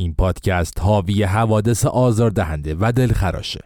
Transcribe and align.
این 0.00 0.14
پادکست 0.14 0.80
حاوی 0.80 1.22
حوادث 1.22 1.86
آزاردهنده 1.86 2.76
و 2.80 2.92
دلخراشه 2.92 3.60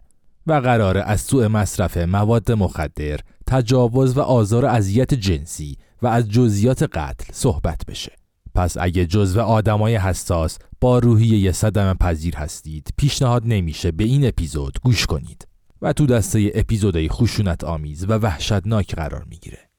و 0.47 0.53
قرار 0.53 0.99
از 0.99 1.21
سوء 1.21 1.49
مصرف 1.49 1.97
مواد 1.97 2.53
مخدر، 2.53 3.21
تجاوز 3.47 4.17
و 4.17 4.21
آزار 4.21 4.67
اذیت 4.67 5.15
جنسی 5.15 5.77
و 6.03 6.07
از 6.07 6.29
جزئیات 6.31 6.83
قتل 6.83 7.33
صحبت 7.33 7.87
بشه. 7.89 8.13
پس 8.55 8.77
اگه 8.81 9.07
جزو 9.07 9.41
آدمای 9.41 9.97
حساس 9.97 10.59
با 10.81 10.99
روحیه 10.99 11.53
صدم 11.53 11.95
پذیر 11.95 12.37
هستید 12.37 12.89
پیشنهاد 12.97 13.43
نمیشه 13.47 13.91
به 13.91 14.05
این 14.05 14.27
اپیزود 14.27 14.79
گوش 14.83 15.07
کنید 15.07 15.49
و 15.83 15.93
تو 15.93 16.07
دسته 16.07 16.53
اپیزودهای 16.55 17.09
خشونت 17.09 17.65
آمیز 17.65 18.05
و 18.05 18.13
وحشتناک 18.13 18.95
قرار 18.95 19.25
می‌گیره 19.25 19.72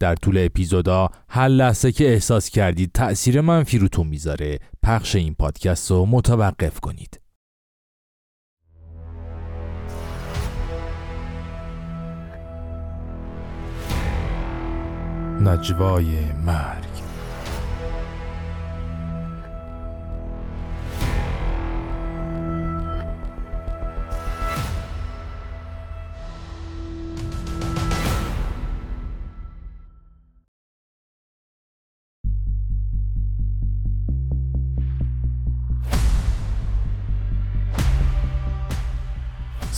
در 0.00 0.14
طول 0.14 0.38
اپیزودا 0.38 1.08
هر 1.28 1.48
لحظه 1.48 1.92
که 1.92 2.12
احساس 2.12 2.50
کردید 2.50 2.90
تأثیر 2.92 3.40
منفی 3.40 3.78
روتون 3.78 4.06
می‌ذاره 4.06 4.58
پخش 4.82 5.16
این 5.16 5.34
پادکست 5.34 5.90
رو 5.90 6.06
متوقف 6.06 6.80
کنید. 6.80 7.20
نجوای 15.40 16.32
مرگ. 16.32 16.87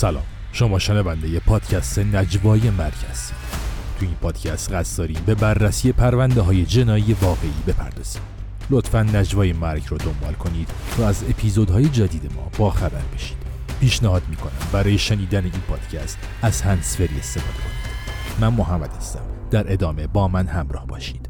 سلام. 0.00 0.22
شما 0.52 0.78
شنونده 0.78 1.28
یه 1.28 1.40
پادکست 1.40 1.98
نجوای 1.98 2.68
هستید 3.10 3.36
تو 3.98 4.06
این 4.06 4.14
پادکست 4.14 4.72
قصد 4.72 4.98
داریم 4.98 5.22
به 5.26 5.34
بررسی 5.34 5.92
پرونده 5.92 6.40
های 6.40 6.64
جنایی 6.64 7.16
واقعی 7.20 7.52
بپردازیم. 7.66 8.22
لطفا 8.70 9.02
نجوای 9.02 9.52
مرگ 9.52 9.82
رو 9.88 9.98
دنبال 9.98 10.32
کنید 10.32 10.68
و 10.98 11.02
از 11.02 11.24
اپیزودهای 11.28 11.88
جدید 11.88 12.32
ما 12.36 12.50
با 12.58 12.70
خبر 12.70 13.02
بشید. 13.14 13.36
پیشنهاد 13.80 14.22
می‌کنم 14.30 14.68
برای 14.72 14.98
شنیدن 14.98 15.44
این 15.44 15.62
پادکست 15.68 16.18
از 16.42 16.62
هنسفری 16.62 17.18
استفاده 17.18 17.58
کنید. 17.58 18.40
من 18.40 18.48
محمد 18.48 18.92
هستم. 18.96 19.22
در 19.50 19.72
ادامه 19.72 20.06
با 20.06 20.28
من 20.28 20.46
همراه 20.46 20.86
باشید. 20.86 21.29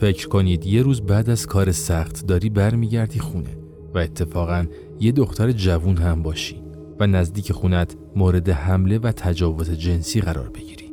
فکر 0.00 0.28
کنید 0.28 0.66
یه 0.66 0.82
روز 0.82 1.00
بعد 1.00 1.30
از 1.30 1.46
کار 1.46 1.72
سخت 1.72 2.26
داری 2.26 2.48
برمیگردی 2.50 3.18
خونه 3.18 3.56
و 3.94 3.98
اتفاقا 3.98 4.66
یه 5.00 5.12
دختر 5.12 5.52
جوون 5.52 5.96
هم 5.96 6.22
باشی 6.22 6.62
و 7.00 7.06
نزدیک 7.06 7.52
خونت 7.52 7.96
مورد 8.16 8.48
حمله 8.48 8.98
و 8.98 9.12
تجاوز 9.12 9.70
جنسی 9.70 10.20
قرار 10.20 10.48
بگیری. 10.48 10.92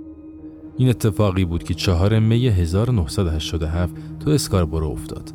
این 0.78 0.90
اتفاقی 0.90 1.46
بود 1.46 1.64
که 1.64 1.74
چهار 1.74 2.20
می 2.20 2.48
1987 2.48 3.96
تو 4.20 4.30
اسکاربرو 4.30 4.88
افتاد 4.88 5.32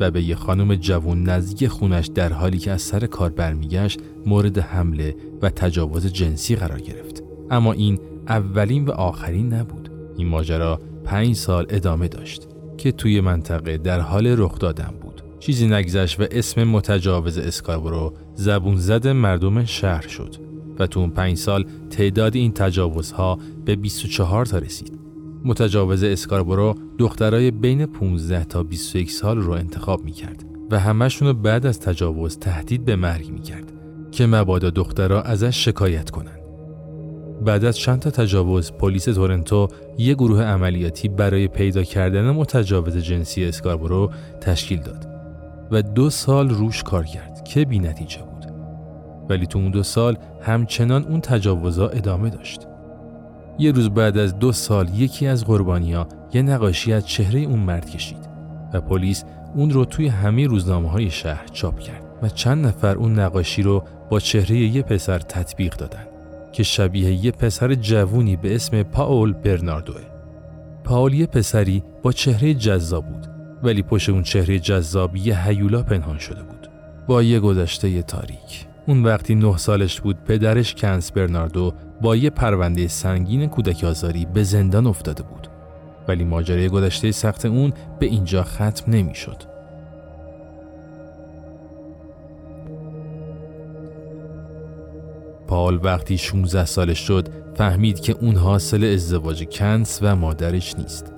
و 0.00 0.10
به 0.10 0.22
یه 0.22 0.34
خانم 0.34 0.74
جوون 0.74 1.22
نزدیک 1.22 1.68
خونش 1.68 2.06
در 2.06 2.32
حالی 2.32 2.58
که 2.58 2.70
از 2.70 2.82
سر 2.82 3.06
کار 3.06 3.30
برمیگشت 3.30 4.00
مورد 4.26 4.58
حمله 4.58 5.16
و 5.42 5.50
تجاوز 5.50 6.06
جنسی 6.06 6.56
قرار 6.56 6.80
گرفت. 6.80 7.22
اما 7.50 7.72
این 7.72 7.98
اولین 8.28 8.84
و 8.84 8.90
آخرین 8.90 9.52
نبود. 9.52 9.90
این 10.16 10.28
ماجرا 10.28 10.80
پنج 11.04 11.36
سال 11.36 11.66
ادامه 11.68 12.08
داشت. 12.08 12.57
که 12.78 12.92
توی 12.92 13.20
منطقه 13.20 13.78
در 13.78 14.00
حال 14.00 14.26
رخ 14.26 14.58
دادن 14.58 14.94
بود. 15.02 15.22
چیزی 15.40 15.66
نگذشت 15.66 16.20
و 16.20 16.24
اسم 16.30 16.64
متجاوز 16.64 17.38
اسکاربرو 17.38 18.14
زبون 18.34 18.76
زد 18.76 19.08
مردم 19.08 19.64
شهر 19.64 20.08
شد 20.08 20.36
و 20.78 20.86
تو 20.86 21.00
اون 21.00 21.10
پنج 21.10 21.36
سال 21.36 21.64
تعداد 21.90 22.36
این 22.36 22.52
تجاوزها 22.52 23.38
به 23.64 23.76
24 23.76 24.46
تا 24.46 24.58
رسید. 24.58 24.98
متجاوز 25.44 26.02
اسکاربرو 26.02 26.74
دخترای 26.98 27.50
بین 27.50 27.86
15 27.86 28.44
تا 28.44 28.62
21 28.62 29.10
سال 29.10 29.38
رو 29.38 29.52
انتخاب 29.52 30.04
می 30.04 30.12
کرد 30.12 30.44
و 30.70 30.78
همشون 30.78 31.28
رو 31.28 31.34
بعد 31.34 31.66
از 31.66 31.80
تجاوز 31.80 32.38
تهدید 32.38 32.84
به 32.84 32.96
مرگ 32.96 33.30
می 33.30 33.40
کرد 33.40 33.72
که 34.10 34.26
مبادا 34.26 34.70
دخترها 34.70 35.22
ازش 35.22 35.64
شکایت 35.64 36.10
کنند. 36.10 36.37
بعد 37.44 37.64
از 37.64 37.78
چند 37.78 38.00
تا 38.00 38.10
تجاوز 38.10 38.72
پلیس 38.72 39.04
تورنتو 39.04 39.68
یک 39.98 40.16
گروه 40.16 40.42
عملیاتی 40.42 41.08
برای 41.08 41.48
پیدا 41.48 41.82
کردن 41.82 42.30
متجاوز 42.30 42.96
جنسی 42.96 43.44
اسکاربرو 43.44 44.10
تشکیل 44.40 44.80
داد 44.82 45.08
و 45.70 45.82
دو 45.82 46.10
سال 46.10 46.50
روش 46.50 46.82
کار 46.82 47.04
کرد 47.04 47.44
که 47.44 47.64
بی 47.64 47.78
نتیجه 47.78 48.18
بود. 48.18 48.52
ولی 49.28 49.46
تو 49.46 49.58
اون 49.58 49.70
دو 49.70 49.82
سال 49.82 50.18
همچنان 50.42 51.04
اون 51.04 51.20
تجاوزها 51.20 51.88
ادامه 51.88 52.30
داشت. 52.30 52.66
یه 53.58 53.72
روز 53.72 53.90
بعد 53.90 54.18
از 54.18 54.38
دو 54.38 54.52
سال 54.52 54.88
یکی 54.94 55.26
از 55.26 55.44
قربانیا 55.44 56.08
یه 56.34 56.42
نقاشی 56.42 56.92
از 56.92 57.06
چهره 57.06 57.40
اون 57.40 57.58
مرد 57.58 57.90
کشید 57.90 58.28
و 58.72 58.80
پلیس 58.80 59.24
اون 59.54 59.70
رو 59.70 59.84
توی 59.84 60.08
همه 60.08 60.46
روزنامه 60.46 60.90
های 60.90 61.10
شهر 61.10 61.46
چاپ 61.46 61.78
کرد 61.78 62.04
و 62.22 62.28
چند 62.28 62.66
نفر 62.66 62.96
اون 62.96 63.18
نقاشی 63.18 63.62
رو 63.62 63.84
با 64.10 64.20
چهره 64.20 64.56
یه 64.56 64.82
پسر 64.82 65.18
تطبیق 65.18 65.76
دادن. 65.76 66.17
که 66.58 66.64
شبیه 66.64 67.24
یه 67.24 67.30
پسر 67.30 67.74
جوونی 67.74 68.36
به 68.36 68.54
اسم 68.54 68.82
پاول 68.82 69.32
برناردوه. 69.32 70.00
پاول 70.84 71.14
یه 71.14 71.26
پسری 71.26 71.82
با 72.02 72.12
چهره 72.12 72.54
جذاب 72.54 73.06
بود 73.06 73.26
ولی 73.62 73.82
پشت 73.82 74.08
اون 74.08 74.22
چهره 74.22 74.58
جذاب 74.58 75.16
یه 75.16 75.46
هیولا 75.48 75.82
پنهان 75.82 76.18
شده 76.18 76.42
بود. 76.42 76.68
با 77.06 77.22
یه 77.22 77.40
گذشته 77.40 78.02
تاریک. 78.02 78.66
اون 78.86 79.04
وقتی 79.04 79.34
نه 79.34 79.56
سالش 79.56 80.00
بود 80.00 80.24
پدرش 80.24 80.74
کنس 80.74 81.12
برناردو 81.12 81.74
با 82.00 82.16
یه 82.16 82.30
پرونده 82.30 82.88
سنگین 82.88 83.46
کودک 83.46 83.84
آزاری 83.84 84.26
به 84.34 84.42
زندان 84.42 84.86
افتاده 84.86 85.22
بود. 85.22 85.48
ولی 86.08 86.24
ماجرای 86.24 86.68
گذشته 86.68 87.12
سخت 87.12 87.46
اون 87.46 87.72
به 87.98 88.06
اینجا 88.06 88.42
ختم 88.42 88.92
نمی‌شد. 88.92 89.57
پال 95.48 95.80
وقتی 95.82 96.18
16 96.18 96.64
سالش 96.64 96.98
شد 96.98 97.28
فهمید 97.54 98.00
که 98.00 98.16
اون 98.20 98.36
حاصل 98.36 98.84
ازدواج 98.84 99.44
کنس 99.44 99.98
و 100.02 100.16
مادرش 100.16 100.74
نیست 100.78 101.12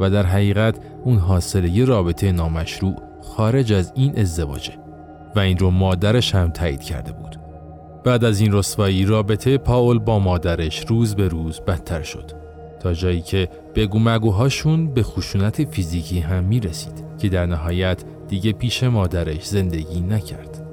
و 0.00 0.10
در 0.10 0.26
حقیقت 0.26 0.78
اون 1.04 1.18
حاصل 1.18 1.64
یه 1.64 1.84
رابطه 1.84 2.32
نامشروع 2.32 2.96
خارج 3.22 3.72
از 3.72 3.92
این 3.96 4.18
ازدواجه 4.18 4.72
و 5.36 5.38
این 5.40 5.58
رو 5.58 5.70
مادرش 5.70 6.34
هم 6.34 6.50
تایید 6.50 6.82
کرده 6.82 7.12
بود. 7.12 7.36
بعد 8.04 8.24
از 8.24 8.40
این 8.40 8.52
رسوایی 8.52 9.04
رابطه 9.04 9.58
پاول 9.58 9.98
با 9.98 10.18
مادرش 10.18 10.84
روز 10.88 11.14
به 11.14 11.28
روز 11.28 11.60
بدتر 11.60 12.02
شد 12.02 12.32
تا 12.80 12.92
جایی 12.92 13.20
که 13.20 13.48
بگو 13.74 13.98
مگوهاشون 13.98 14.94
به 14.94 15.02
خشونت 15.02 15.64
فیزیکی 15.64 16.20
هم 16.20 16.44
می 16.44 16.60
رسید 16.60 17.04
که 17.18 17.28
در 17.28 17.46
نهایت 17.46 18.04
دیگه 18.28 18.52
پیش 18.52 18.84
مادرش 18.84 19.44
زندگی 19.46 20.00
نکرد. 20.00 20.67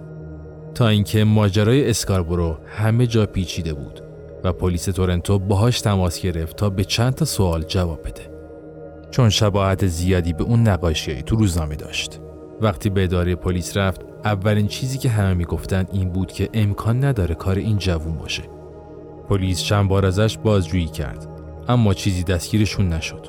تا 0.75 0.87
اینکه 0.87 1.23
ماجرای 1.23 1.89
اسکاربرو 1.89 2.57
همه 2.65 3.07
جا 3.07 3.25
پیچیده 3.25 3.73
بود 3.73 4.01
و 4.43 4.53
پلیس 4.53 4.85
تورنتو 4.85 5.39
باهاش 5.39 5.81
تماس 5.81 6.21
گرفت 6.21 6.55
تا 6.55 6.69
به 6.69 6.83
چند 6.83 7.13
تا 7.13 7.25
سوال 7.25 7.63
جواب 7.63 7.99
بده. 8.01 8.21
چون 9.11 9.29
شباهت 9.29 9.87
زیادی 9.87 10.33
به 10.33 10.43
اون 10.43 10.67
نقاشیایی 10.67 11.21
تو 11.21 11.35
روزنامه 11.35 11.75
داشت. 11.75 12.19
وقتی 12.61 12.89
به 12.89 13.03
اداره 13.03 13.35
پلیس 13.35 13.77
رفت 13.77 14.01
اولین 14.25 14.67
چیزی 14.67 14.97
که 14.97 15.09
همه 15.09 15.33
می‌گفتن 15.33 15.85
این 15.91 16.09
بود 16.09 16.31
که 16.31 16.49
امکان 16.53 17.03
نداره 17.03 17.35
کار 17.35 17.55
این 17.55 17.77
جوون 17.77 18.17
باشه. 18.17 18.43
پلیس 19.29 19.61
چند 19.63 19.87
بار 19.87 20.05
ازش 20.05 20.37
بازجویی 20.37 20.87
کرد 20.87 21.27
اما 21.67 21.93
چیزی 21.93 22.23
دستگیرشون 22.23 22.89
نشد. 22.89 23.27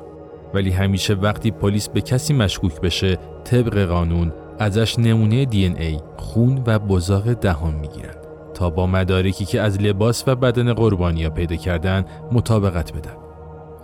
ولی 0.54 0.70
همیشه 0.70 1.14
وقتی 1.14 1.50
پلیس 1.50 1.88
به 1.88 2.00
کسی 2.00 2.34
مشکوک 2.34 2.80
بشه 2.80 3.18
طبق 3.44 3.84
قانون 3.84 4.32
ازش 4.58 4.98
نمونه 4.98 5.44
دی 5.44 5.66
ای، 5.66 6.00
خون 6.16 6.62
و 6.66 6.78
بزاق 6.78 7.32
دهان 7.32 7.74
می‌گیرن 7.74 8.14
تا 8.54 8.70
با 8.70 8.86
مدارکی 8.86 9.44
که 9.44 9.60
از 9.60 9.80
لباس 9.80 10.24
و 10.26 10.34
بدن 10.34 10.72
قربانیا 10.72 11.30
پیدا 11.30 11.56
کردن 11.56 12.04
مطابقت 12.32 12.92
بدن. 12.92 13.14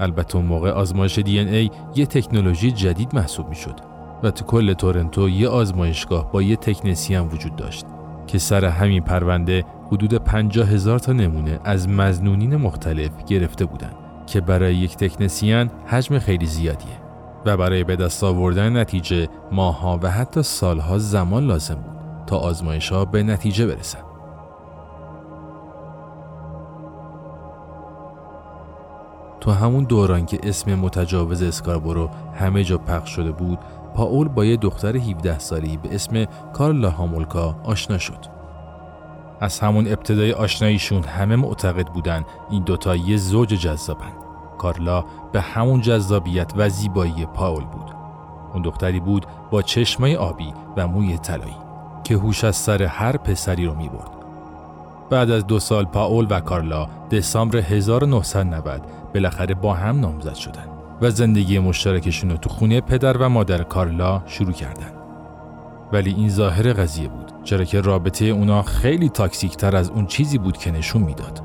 البته 0.01 0.37
اون 0.37 0.45
موقع 0.45 0.71
آزمایش 0.71 1.19
دی 1.19 1.39
ای 1.39 1.71
یه 1.95 2.07
تکنولوژی 2.07 2.73
جدید 2.73 3.15
محسوب 3.15 3.49
می‌شد 3.49 3.75
و 4.23 4.31
تو 4.31 4.45
کل 4.45 4.73
تورنتو 4.73 5.29
یه 5.29 5.49
آزمایشگاه 5.49 6.33
با 6.33 6.43
یه 6.43 6.57
تکنسی 6.57 7.15
هم 7.15 7.29
وجود 7.29 7.57
داشت 7.57 7.87
که 8.27 8.39
سر 8.39 8.65
همین 8.65 9.03
پرونده 9.03 9.65
حدود 9.87 10.15
50 10.15 10.69
هزار 10.69 10.99
تا 10.99 11.13
نمونه 11.13 11.61
از 11.65 11.89
مزنونین 11.89 12.57
مختلف 12.57 13.11
گرفته 13.27 13.65
بودند 13.65 13.95
که 14.27 14.41
برای 14.41 14.75
یک 14.77 14.97
تکنسیان 14.97 15.71
حجم 15.87 16.19
خیلی 16.19 16.47
زیادیه 16.47 17.02
و 17.47 17.57
برای 17.57 17.85
به 17.85 17.97
دست 17.97 18.25
آوردن 18.25 18.77
نتیجه 18.77 19.29
ماها 19.53 19.99
و 20.03 20.11
حتی 20.11 20.43
سالها 20.43 20.99
زمان 20.99 21.47
لازم 21.47 21.75
بود 21.75 22.25
تا 22.27 22.37
آزمایش 22.37 22.93
ها 22.93 23.05
به 23.05 23.23
نتیجه 23.23 23.67
برسن. 23.67 24.03
تو 29.41 29.51
همون 29.51 29.85
دوران 29.85 30.27
که 30.27 30.39
اسم 30.43 30.75
متجاوز 30.75 31.43
اسکاربورو 31.43 32.11
همه 32.35 32.65
جا 32.65 32.79
پخش 32.79 33.11
شده 33.11 33.33
بود 33.33 33.59
پاول 33.95 34.29
با 34.29 34.45
یه 34.45 34.57
دختر 34.57 34.97
17 34.97 35.39
سالی 35.39 35.77
به 35.77 35.95
اسم 35.95 36.25
کارلا 36.53 36.91
هامولکا 36.91 37.57
آشنا 37.65 37.99
شد. 37.99 38.27
از 39.41 39.61
همون 39.61 39.87
ابتدای 39.87 40.33
آشناییشون 40.33 41.05
همه 41.05 41.37
معتقد 41.37 41.87
بودن 41.87 42.25
این 42.51 42.65
دوتا 42.65 42.97
یه 42.97 43.17
زوج 43.17 43.49
جذابن. 43.49 44.22
کارلا 44.63 45.05
به 45.33 45.41
همون 45.41 45.81
جذابیت 45.81 46.53
و 46.57 46.69
زیبایی 46.69 47.27
پاول 47.27 47.65
بود. 47.65 47.95
اون 48.53 48.63
دختری 48.63 49.01
بود 49.01 49.27
با 49.51 49.63
چشمای 49.63 50.17
آبی 50.17 50.55
و 50.77 50.89
موی 50.89 51.19
طلایی 51.19 51.57
که 52.05 52.15
هوش 52.15 52.45
از 52.45 52.57
سر 52.57 52.83
هر 52.83 53.17
پسری 53.17 53.67
رو 53.67 53.75
می 53.75 53.89
برد. 53.89 54.11
بعد 55.11 55.31
از 55.31 55.47
دو 55.47 55.59
سال 55.59 55.85
پاول 55.85 56.27
و 56.31 56.41
کارلا 56.41 56.87
دسامبر 57.11 57.59
1990 57.59 58.83
بالاخره 59.15 59.55
با 59.55 59.75
هم 59.75 60.01
نامزد 60.01 60.35
شدن 60.35 60.67
و 61.01 61.11
زندگی 61.11 61.59
مشترکشون 61.59 62.31
رو 62.31 62.37
تو 62.37 62.49
خونه 62.49 62.81
پدر 62.81 63.17
و 63.17 63.29
مادر 63.29 63.63
کارلا 63.63 64.23
شروع 64.27 64.53
کردن. 64.53 64.93
ولی 65.93 66.15
این 66.15 66.29
ظاهر 66.29 66.73
قضیه 66.73 67.09
بود 67.09 67.33
چرا 67.45 67.65
که 67.65 67.81
رابطه 67.81 68.25
اونا 68.25 68.63
خیلی 68.63 69.09
تاکسیک 69.09 69.57
تر 69.57 69.77
از 69.77 69.91
اون 69.91 70.07
چیزی 70.07 70.39
بود 70.39 70.57
که 70.57 70.71
نشون 70.71 71.03
می‌داد. 71.03 71.43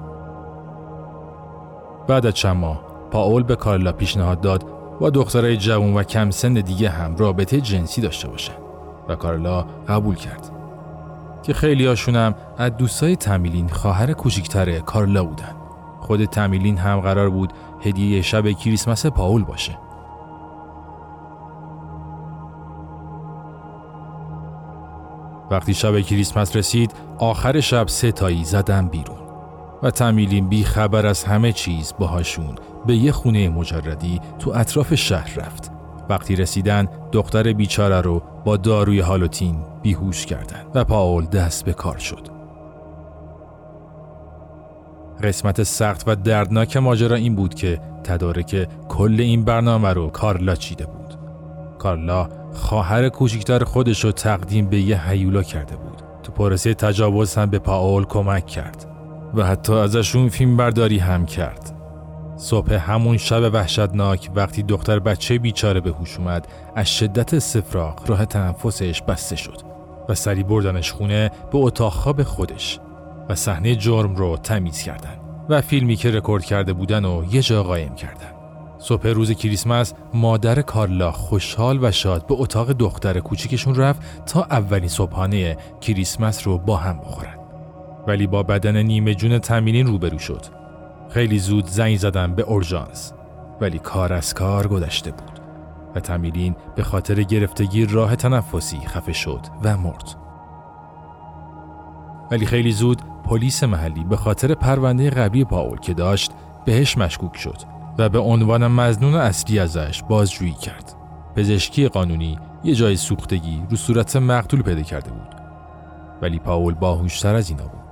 بعد 2.07 2.25
از 2.25 2.33
چند 2.33 2.57
ماه 2.57 2.87
پاول 3.12 3.44
به 3.44 3.56
کارلا 3.56 3.92
پیشنهاد 3.92 4.42
داد 4.42 4.65
با 5.00 5.09
دخترای 5.09 5.57
جوان 5.57 5.94
و 5.94 6.04
کم 6.04 6.31
سن 6.31 6.54
دیگه 6.54 6.89
هم 6.89 7.15
رابطه 7.15 7.62
جنسی 7.62 8.01
داشته 8.01 8.27
باشه 8.27 8.51
و 9.09 9.15
کارلا 9.15 9.65
قبول 9.88 10.15
کرد. 10.15 10.51
که 11.44 11.54
خیلی 11.54 11.86
هاشونم 11.86 12.36
از 12.57 12.77
دوستای 12.77 13.15
تمیلین 13.15 13.69
خواهر 13.69 14.13
کوچیکتر 14.13 14.80
کارلا 14.80 15.24
بودن. 15.24 15.56
خود 16.00 16.25
تمیلین 16.25 16.77
هم 16.77 17.00
قرار 17.00 17.30
بود 17.30 17.54
هدیه 17.81 18.21
شب 18.21 18.51
کریسمس 18.51 19.06
پاول 19.06 19.44
باشه. 19.44 19.77
وقتی 25.51 25.74
شب 25.74 26.00
کریسمس 26.00 26.56
رسید 26.56 26.94
آخر 27.18 27.60
شب 27.60 27.88
سه 27.88 28.12
تایی 28.12 28.44
زدن 28.44 28.88
بیرون. 28.88 29.26
و 29.83 29.91
تمیلین 29.91 30.50
بی 30.50 30.63
خبر 30.63 31.06
از 31.06 31.24
همه 31.24 31.51
چیز 31.51 31.94
باهاشون 32.00 32.56
به 32.85 32.95
یه 32.95 33.12
خونه 33.12 33.50
مجردی 33.50 34.21
تو 34.39 34.51
اطراف 34.56 34.95
شهر 34.95 35.35
رفت. 35.35 35.71
وقتی 36.09 36.35
رسیدن 36.35 36.88
دختر 37.12 37.53
بیچاره 37.53 38.01
رو 38.01 38.21
با 38.45 38.57
داروی 38.57 39.00
هالوتین 39.00 39.59
بیهوش 39.81 40.25
کردن 40.25 40.65
و 40.75 40.83
پاول 40.83 41.25
دست 41.25 41.65
به 41.65 41.74
کار 41.74 41.97
شد. 41.97 42.27
قسمت 45.24 45.63
سخت 45.63 46.07
و 46.07 46.15
دردناک 46.15 46.77
ماجرا 46.77 47.15
این 47.15 47.35
بود 47.35 47.53
که 47.56 47.81
تدارک 48.03 48.68
کل 48.89 49.15
این 49.19 49.45
برنامه 49.45 49.94
رو 49.94 50.07
کارلا 50.07 50.56
چیده 50.56 50.85
بود. 50.85 51.18
کارلا 51.79 52.29
خواهر 52.53 53.09
کوچکتر 53.09 53.63
خودش 53.63 54.03
رو 54.03 54.12
تقدیم 54.12 54.69
به 54.69 54.79
یه 54.79 55.09
هیولا 55.09 55.44
کرده 55.44 55.75
بود. 55.75 56.01
تو 56.24 56.31
پروسه 56.31 56.74
تجاوز 56.74 57.35
هم 57.35 57.50
به 57.50 57.59
پاول 57.59 58.03
کمک 58.03 58.45
کرد 58.45 58.87
و 59.33 59.45
حتی 59.45 59.74
ازشون 59.74 60.29
فیلم 60.29 60.57
برداری 60.57 61.00
هم 61.00 61.25
کرد. 61.25 61.77
صبح 62.38 62.74
همون 62.74 63.18
شب 63.18 63.53
وحشتناک 63.53 64.29
وقتی 64.35 64.63
دختر 64.63 65.00
بچه 65.00 65.39
بیچاره 65.39 65.79
به 65.79 65.91
هوش 65.91 66.18
اومد 66.18 66.47
از 66.75 66.97
شدت 66.97 67.33
استفراغ 67.33 68.09
راه 68.09 68.25
تنفسش 68.25 69.01
بسته 69.01 69.35
شد 69.35 69.62
و 70.09 70.15
سری 70.15 70.44
بردنش 70.44 70.91
خونه 70.91 71.31
به 71.51 71.57
اتاق 71.57 71.94
خواب 71.94 72.24
خودش 72.24 72.79
و 73.29 73.35
صحنه 73.35 73.75
جرم 73.75 74.15
رو 74.15 74.38
تمیز 74.38 74.81
کردن 74.81 75.19
و 75.50 75.62
فیلمی 75.62 75.95
که 75.95 76.12
رکورد 76.12 76.45
کرده 76.45 76.74
بودن 76.74 77.06
و 77.06 77.24
یه 77.31 77.41
جا 77.41 77.63
قایم 77.63 77.95
کردن 77.95 78.31
صبح 78.79 79.07
روز 79.07 79.31
کریسمس 79.31 79.94
مادر 80.13 80.62
کارلا 80.62 81.12
خوشحال 81.12 81.79
و 81.81 81.91
شاد 81.91 82.27
به 82.27 82.35
اتاق 82.38 82.71
دختر 82.71 83.19
کوچیکشون 83.19 83.75
رفت 83.75 84.25
تا 84.25 84.44
اولین 84.44 84.89
صبحانه 84.89 85.57
کریسمس 85.81 86.47
رو 86.47 86.57
با 86.57 86.77
هم 86.77 87.00
بخورن 87.00 87.37
ولی 88.07 88.27
با 88.27 88.44
بدن 88.44 88.77
نیمه 88.77 89.15
جون 89.15 89.39
تمینین 89.39 89.88
روبرو 89.88 90.19
شد 90.19 90.45
خیلی 91.09 91.39
زود 91.39 91.65
زنگ 91.65 91.98
زدن 91.98 92.36
به 92.36 92.44
اورژانس 92.44 93.13
ولی 93.62 93.80
کار 93.80 94.13
از 94.13 94.33
کار 94.33 94.68
گذشته 94.68 95.12
بود 95.12 95.39
و 95.95 96.00
تمیلین 96.00 96.56
به 96.75 96.83
خاطر 96.83 97.24
گرفتگی 97.24 97.86
راه 97.86 98.15
تنفسی 98.15 98.80
خفه 98.80 99.13
شد 99.13 99.39
و 99.63 99.77
مرد. 99.77 100.15
ولی 102.31 102.45
خیلی 102.45 102.71
زود 102.71 103.01
پلیس 103.24 103.63
محلی 103.63 104.04
به 104.04 104.18
خاطر 104.18 104.53
پرونده 104.53 105.10
قبلی 105.10 105.45
پاول 105.45 105.77
که 105.77 105.94
داشت 105.94 106.31
بهش 106.65 106.98
مشکوک 106.98 107.38
شد 107.38 107.57
و 107.98 108.10
به 108.10 108.19
عنوان 108.19 108.68
مزنون 108.68 109.15
اصلی 109.15 109.60
ازش 109.60 110.03
بازجویی 110.03 110.53
کرد. 110.53 110.94
پزشکی 111.36 111.88
قانونی 111.88 112.39
یه 112.63 112.75
جای 112.75 112.95
سوختگی 112.95 113.63
رو 113.69 113.77
صورت 113.77 114.15
مقتول 114.15 114.62
پیدا 114.62 114.81
کرده 114.81 115.12
بود. 115.12 115.36
ولی 116.21 116.39
پاول 116.39 116.74
باهوشتر 116.74 117.36
از 117.36 117.50
اینا 117.50 117.63
بود. 117.63 117.87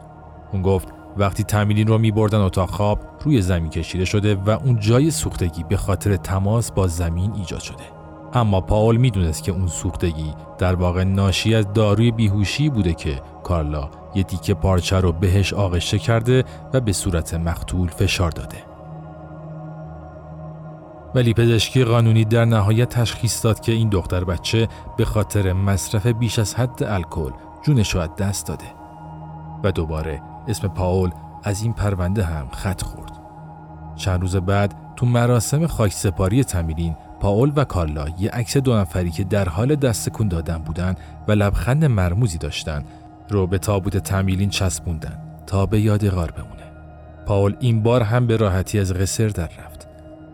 اون 0.52 0.62
گفت 0.62 0.88
وقتی 1.18 1.44
تمیلین 1.44 1.88
رو 1.88 1.98
می 1.98 2.12
بردن 2.12 2.40
اتاق 2.40 2.70
خواب 2.70 3.00
روی 3.24 3.42
زمین 3.42 3.70
کشیده 3.70 4.06
شده 4.06 4.36
و 4.36 4.50
اون 4.50 4.80
جای 4.80 5.12
سوختگی 5.12 5.64
به 5.64 5.78
خاطر 5.78 6.16
تماس 6.16 6.72
با 6.72 6.88
زمین 6.88 7.34
ایجاد 7.34 7.60
شده. 7.60 7.84
اما 8.34 8.62
پاول 8.62 8.98
می‌دونست 8.98 9.44
که 9.44 9.52
اون 9.52 9.68
سوختگی 9.68 10.34
در 10.58 10.76
واقع 10.76 11.04
ناشی 11.04 11.56
از 11.56 11.74
داروی 11.74 12.12
بیهوشی 12.12 12.70
بوده 12.70 12.94
که 12.94 13.22
کارلا 13.44 13.90
یه 14.16 14.24
دیکه 14.24 14.54
پارچه 14.54 15.00
رو 15.00 15.12
بهش 15.12 15.54
آغشته 15.54 16.00
کرده 16.00 16.44
و 16.74 16.80
به 16.80 16.94
صورت 16.94 17.34
مقتول 17.34 17.88
فشار 17.88 18.32
داده. 18.32 18.58
ولی 21.16 21.34
پزشکی 21.34 21.84
قانونی 21.84 22.26
در 22.26 22.46
نهایت 22.46 22.90
تشخیص 22.90 23.46
داد 23.46 23.60
که 23.60 23.72
این 23.72 23.90
دختر 23.90 24.24
بچه 24.24 24.68
به 24.98 25.06
خاطر 25.06 25.54
مصرف 25.54 26.08
بیش 26.08 26.40
از 26.40 26.56
حد 26.56 26.84
الکل 26.84 27.32
جونش 27.64 27.96
رو 27.96 28.08
دست 28.08 28.48
داده 28.48 28.66
و 29.64 29.72
دوباره 29.72 30.22
اسم 30.48 30.68
پاول 30.68 31.10
از 31.44 31.64
این 31.64 31.74
پرونده 31.74 32.24
هم 32.24 32.48
خط 32.52 32.82
خورد. 32.82 33.12
چند 33.96 34.22
روز 34.22 34.36
بعد 34.36 34.74
تو 34.96 35.06
مراسم 35.06 35.68
خاک 35.68 35.94
سپاری 35.94 36.44
تمیلین 36.44 36.96
پاول 37.20 37.52
و 37.56 37.64
کارلا 37.64 38.06
یه 38.20 38.30
عکس 38.30 38.58
دو 38.58 38.78
نفری 38.78 39.12
که 39.12 39.24
در 39.24 39.50
حال 39.50 39.76
دست 39.76 40.10
کن 40.10 40.28
دادن 40.28 40.58
بودن 40.58 40.96
و 41.28 41.32
لبخند 41.32 41.86
مرموزی 41.86 42.38
داشتن 42.38 42.84
رو 43.30 43.48
به 43.48 43.58
تابوت 43.58 43.98
تمیلین 43.98 44.50
چسبوندن 44.50 45.20
تا 45.48 45.66
به 45.66 45.82
یادگار 45.82 46.32
بمونه. 46.32 46.72
پاول 47.26 47.56
این 47.60 47.84
بار 47.84 48.04
هم 48.04 48.28
به 48.28 48.38
راحتی 48.38 48.80
از 48.80 48.94
قصر 48.94 49.28
در 49.28 49.50
رفت 49.66 49.88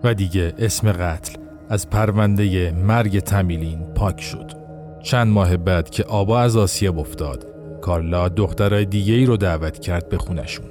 و 0.03 0.13
دیگه 0.13 0.53
اسم 0.57 0.91
قتل 0.91 1.35
از 1.69 1.89
پرونده 1.89 2.71
مرگ 2.71 3.19
تمیلین 3.19 3.79
پاک 3.79 4.21
شد. 4.21 4.51
چند 5.03 5.27
ماه 5.27 5.57
بعد 5.57 5.89
که 5.89 6.03
آبا 6.03 6.39
از 6.39 6.57
آسیاب 6.57 6.99
افتاد 6.99 7.50
کارلا 7.81 8.29
دخترای 8.29 8.85
دیگه 8.85 9.13
ای 9.13 9.25
رو 9.25 9.37
دعوت 9.37 9.79
کرد 9.79 10.09
به 10.09 10.17
خونشون. 10.17 10.65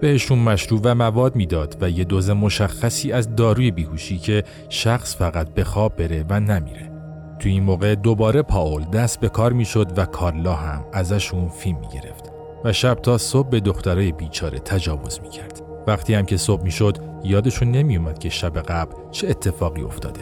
بهشون 0.00 0.38
مشروب 0.38 0.80
و 0.84 0.94
مواد 0.94 1.36
می‌داد 1.36 1.76
و 1.80 1.90
یه 1.90 2.04
دوز 2.04 2.30
مشخصی 2.30 3.12
از 3.12 3.36
داروی 3.36 3.70
بیهوشی 3.70 4.18
که 4.18 4.44
شخص 4.68 5.16
فقط 5.16 5.54
به 5.54 5.64
خواب 5.64 5.96
بره 5.96 6.24
و 6.28 6.40
نمیره. 6.40 6.90
تو 7.38 7.48
این 7.48 7.62
موقع 7.62 7.94
دوباره 7.94 8.42
پاول 8.42 8.84
دست 8.84 9.20
به 9.20 9.28
کار 9.28 9.52
می‌شد 9.52 9.98
و 9.98 10.04
کارلا 10.06 10.52
هم 10.52 10.84
ازشون 10.92 11.48
فیلم 11.48 11.78
می‌گرفت 11.78 12.32
و 12.64 12.72
شب 12.72 12.94
تا 12.94 13.18
صبح 13.18 13.48
به 13.48 13.60
دخترای 13.60 14.12
بیچاره 14.12 14.58
تجاوز 14.58 15.20
می‌کرد. 15.22 15.62
وقتی 15.86 16.14
هم 16.14 16.24
که 16.24 16.36
صبح 16.36 16.62
می‌شد 16.62 16.98
یادشون 17.24 17.70
نمیومد 17.70 18.18
که 18.18 18.28
شب 18.28 18.58
قبل 18.58 18.94
چه 19.10 19.28
اتفاقی 19.28 19.82
افتاده. 19.82 20.20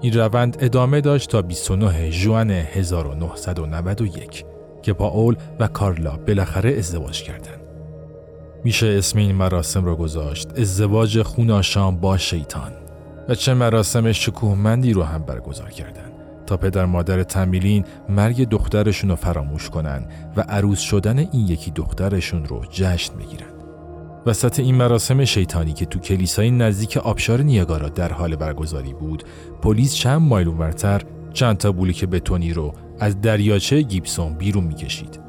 این 0.00 0.12
روند 0.12 0.56
ادامه 0.60 1.00
داشت 1.00 1.30
تا 1.30 1.42
29 1.42 2.10
ژوئن 2.10 2.50
1991 2.50 4.44
که 4.82 4.92
پاول 4.92 5.36
و 5.58 5.66
کارلا 5.66 6.16
بالاخره 6.16 6.70
ازدواج 6.78 7.22
کردند. 7.22 7.60
میشه 8.64 8.86
اسم 8.86 9.18
این 9.18 9.34
مراسم 9.34 9.84
رو 9.84 9.96
گذاشت 9.96 10.58
ازدواج 10.58 11.22
خوناشام 11.22 11.96
با 11.96 12.18
شیطان 12.18 12.72
و 13.28 13.34
چه 13.34 13.54
مراسم 13.54 14.12
شکوهمندی 14.12 14.92
رو 14.92 15.02
هم 15.02 15.22
برگزار 15.22 15.70
کردند 15.70 16.12
تا 16.46 16.56
پدر 16.56 16.84
مادر 16.84 17.22
تمیلین 17.22 17.84
مرگ 18.08 18.48
دخترشون 18.48 19.10
رو 19.10 19.16
فراموش 19.16 19.70
کنن 19.70 20.08
و 20.36 20.40
عروس 20.40 20.80
شدن 20.80 21.18
این 21.18 21.46
یکی 21.46 21.70
دخترشون 21.70 22.44
رو 22.44 22.64
جشن 22.70 23.14
بگیرن. 23.14 23.46
وسط 24.26 24.60
این 24.60 24.74
مراسم 24.74 25.24
شیطانی 25.24 25.72
که 25.72 25.86
تو 25.86 25.98
کلیسای 25.98 26.50
نزدیک 26.50 26.96
آبشار 26.96 27.42
نیاگارا 27.42 27.88
در 27.88 28.12
حال 28.12 28.36
برگزاری 28.36 28.94
بود، 28.94 29.24
پلیس 29.62 29.94
چند 29.94 30.20
مایل 30.20 30.48
اونورتر 30.48 31.02
چند 31.32 31.56
تا 31.56 31.72
بلوک 31.72 32.04
بتونی 32.04 32.52
رو 32.52 32.72
از 33.00 33.20
دریاچه 33.20 33.82
گیبسون 33.82 34.34
بیرون 34.34 34.64
می‌کشید 34.64 35.20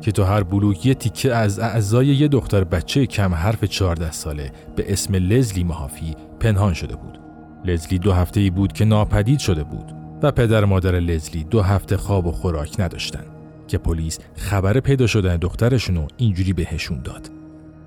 که 0.00 0.12
تو 0.12 0.24
هر 0.24 0.42
بلوک 0.42 0.86
یه 0.86 0.94
تیکه 0.94 1.34
از 1.34 1.58
اعضای 1.58 2.06
یه 2.06 2.28
دختر 2.28 2.64
بچه 2.64 3.06
کم 3.06 3.34
حرف 3.34 3.64
14 3.64 4.12
ساله 4.12 4.52
به 4.76 4.92
اسم 4.92 5.14
لزلی 5.14 5.64
محافی 5.64 6.14
پنهان 6.40 6.74
شده 6.74 6.96
بود. 6.96 7.20
لزلی 7.64 7.98
دو 7.98 8.12
هفته 8.12 8.40
ای 8.40 8.50
بود 8.50 8.72
که 8.72 8.84
ناپدید 8.84 9.38
شده 9.38 9.64
بود 9.64 9.92
و 10.22 10.30
پدر 10.32 10.64
مادر 10.64 11.00
لزلی 11.00 11.44
دو 11.44 11.62
هفته 11.62 11.96
خواب 11.96 12.26
و 12.26 12.32
خوراک 12.32 12.80
نداشتن 12.80 13.24
که 13.68 13.78
پلیس 13.78 14.18
خبر 14.36 14.80
پیدا 14.80 15.06
شدن 15.06 15.36
دخترشون 15.36 15.96
رو 15.96 16.06
اینجوری 16.16 16.52
بهشون 16.52 17.02
داد. 17.02 17.30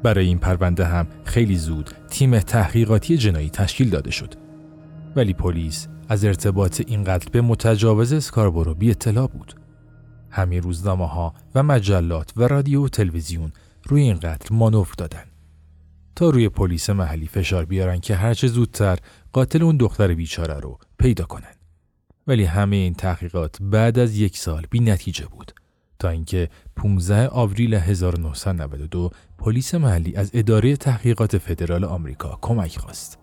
برای 0.04 0.26
این 0.26 0.38
پرونده 0.38 0.86
هم 0.86 1.08
خیلی 1.24 1.56
زود 1.56 1.90
تیم 2.10 2.40
تحقیقاتی 2.40 3.18
جنایی 3.18 3.50
تشکیل 3.50 3.90
داده 3.90 4.12
شد. 4.12 4.43
ولی 5.16 5.34
پلیس 5.34 5.88
از 6.10 6.26
ارتباط 6.26 6.82
این 6.88 7.04
قتل 7.04 7.30
به 7.32 7.42
متجاوز 7.42 8.14
اسکاربورو 8.14 8.74
بی 8.74 8.92
اطلاع 8.92 9.28
بود. 9.28 9.56
همین 10.30 10.62
روزنامه 10.62 11.08
ها 11.08 11.34
و 11.56 11.64
مجلات 11.64 12.34
و 12.38 12.48
رادیو 12.48 12.86
و 12.86 12.88
تلویزیون 12.88 13.52
روی 13.88 14.02
این 14.02 14.20
قتل 14.20 14.56
مانور 14.56 14.94
دادن. 14.98 15.24
تا 16.16 16.30
روی 16.30 16.50
پلیس 16.50 16.90
محلی 16.90 17.28
فشار 17.28 17.66
بیارن 17.66 18.00
که 18.00 18.16
هرچه 18.16 18.48
زودتر 18.48 18.98
قاتل 19.34 19.64
اون 19.64 19.78
دختر 19.78 20.14
بیچاره 20.14 20.60
رو 20.60 20.80
پیدا 21.00 21.26
کنن. 21.26 21.54
ولی 22.28 22.44
همه 22.44 22.76
این 22.76 22.94
تحقیقات 22.94 23.58
بعد 23.62 24.00
از 24.00 24.18
یک 24.18 24.38
سال 24.38 24.66
بی 24.70 24.80
نتیجه 24.80 25.26
بود 25.26 25.52
تا 26.00 26.10
اینکه 26.10 26.50
15 26.76 27.28
آوریل 27.28 27.74
1992 27.74 29.10
پلیس 29.38 29.76
محلی 29.76 30.16
از 30.16 30.32
اداره 30.34 30.76
تحقیقات 30.76 31.38
فدرال 31.38 31.84
آمریکا 31.84 32.38
کمک 32.42 32.78
خواست. 32.78 33.23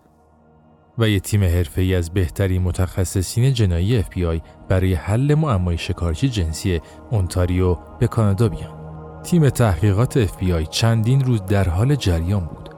و 1.01 1.09
یه 1.09 1.19
تیم 1.19 1.43
حرفه‌ای 1.43 1.95
از 1.95 2.13
بهترین 2.13 2.61
متخصصین 2.61 3.53
جنایی 3.53 4.03
FBI 4.03 4.41
برای 4.69 4.93
حل 4.93 5.35
معمای 5.35 5.77
شکارچی 5.77 6.29
جنسی 6.29 6.81
اونتاریو 7.09 7.77
به 7.99 8.07
کانادا 8.07 8.49
بیان. 8.49 9.21
تیم 9.23 9.49
تحقیقات 9.49 10.25
FBI 10.25 10.69
چندین 10.69 11.21
روز 11.21 11.45
در 11.45 11.69
حال 11.69 11.95
جریان 11.95 12.45
بود 12.45 12.69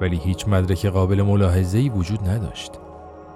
ولی 0.00 0.16
هیچ 0.16 0.48
مدرک 0.48 0.86
قابل 0.86 1.22
ملاحظه‌ای 1.22 1.88
وجود 1.88 2.28
نداشت. 2.28 2.72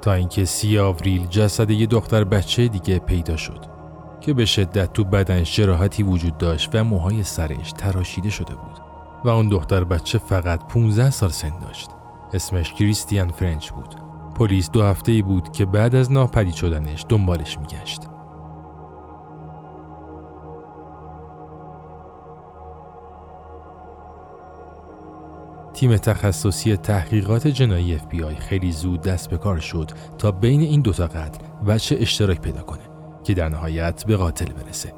تا 0.02 0.12
اینکه 0.12 0.44
سی 0.44 0.78
آوریل 0.78 1.26
جسد 1.26 1.70
یه 1.70 1.86
دختر 1.86 2.24
بچه 2.24 2.68
دیگه 2.68 2.98
پیدا 2.98 3.36
شد 3.36 3.64
که 4.20 4.34
به 4.34 4.44
شدت 4.44 4.92
تو 4.92 5.04
بدنش 5.04 5.56
جراحتی 5.56 6.02
وجود 6.02 6.38
داشت 6.38 6.70
و 6.74 6.84
موهای 6.84 7.22
سرش 7.22 7.72
تراشیده 7.72 8.30
شده 8.30 8.54
بود. 8.54 8.78
و 9.24 9.28
اون 9.28 9.48
دختر 9.48 9.84
بچه 9.84 10.18
فقط 10.18 10.66
15 10.66 11.10
سال 11.10 11.30
سن 11.30 11.58
داشت. 11.58 11.90
اسمش 12.32 12.72
کریستیان 12.72 13.28
فرنچ 13.28 13.70
بود. 13.70 14.07
پلیس 14.38 14.70
دو 14.70 14.82
هفته 14.82 15.12
ای 15.12 15.22
بود 15.22 15.52
که 15.52 15.66
بعد 15.66 15.94
از 15.94 16.12
ناپدید 16.12 16.54
شدنش 16.54 17.04
دنبالش 17.08 17.58
میگشت. 17.58 18.00
تیم 25.74 25.96
تخصصی 25.96 26.76
تحقیقات 26.76 27.46
جنایی 27.46 27.98
FBI 27.98 28.40
خیلی 28.40 28.72
زود 28.72 29.02
دست 29.02 29.30
به 29.30 29.38
کار 29.38 29.58
شد 29.58 29.90
تا 30.18 30.30
بین 30.30 30.60
این 30.60 30.80
دوتا 30.80 31.06
قتل 31.06 31.44
وچه 31.66 31.96
اشتراک 32.00 32.40
پیدا 32.40 32.62
کنه 32.62 32.82
که 33.24 33.34
در 33.34 33.48
نهایت 33.48 34.04
به 34.06 34.16
قاتل 34.16 34.52
برسه. 34.52 34.92